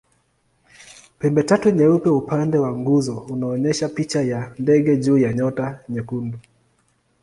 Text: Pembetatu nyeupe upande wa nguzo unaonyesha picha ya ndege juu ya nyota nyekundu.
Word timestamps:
Pembetatu 1.19 1.67
nyeupe 1.71 2.09
upande 2.09 2.57
wa 2.57 2.77
nguzo 2.77 3.17
unaonyesha 3.29 3.89
picha 3.89 4.21
ya 4.21 4.55
ndege 4.59 4.97
juu 4.97 5.17
ya 5.17 5.33
nyota 5.33 5.79
nyekundu. 5.89 6.39